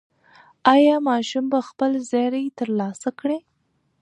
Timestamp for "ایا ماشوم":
0.73-1.45